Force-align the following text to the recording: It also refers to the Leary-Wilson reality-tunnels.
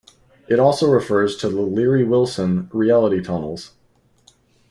It 0.49 0.59
also 0.59 0.89
refers 0.89 1.37
to 1.37 1.47
the 1.47 1.61
Leary-Wilson 1.61 2.71
reality-tunnels. 2.73 3.73